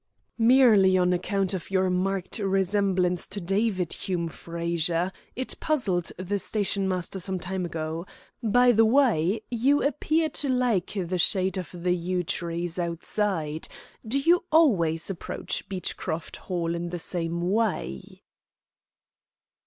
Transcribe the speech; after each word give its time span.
"Merely 0.39 0.97
on 0.97 1.13
account 1.13 1.53
of 1.53 1.69
your 1.69 1.87
marked 1.91 2.39
resemblance 2.39 3.27
to 3.27 3.39
David 3.39 3.93
Hume 3.93 4.29
Frazer. 4.29 5.11
It 5.35 5.59
puzzled 5.59 6.11
the 6.17 6.39
stationmaster 6.39 7.19
some 7.19 7.37
time 7.39 7.65
ago. 7.65 8.07
By 8.41 8.71
the 8.71 8.83
way, 8.83 9.41
you 9.51 9.83
appear 9.83 10.27
to 10.41 10.49
like 10.49 10.93
the 10.99 11.19
shade 11.19 11.55
of 11.55 11.69
the 11.71 11.93
yew 11.93 12.23
trees 12.23 12.79
outside. 12.79 13.67
Do 14.03 14.19
you 14.19 14.43
always 14.51 15.07
approach 15.11 15.69
Beechcroft 15.69 16.37
Hall 16.37 16.73
in 16.73 16.89
the 16.89 16.97
same 16.97 17.51
way?" 17.51 18.23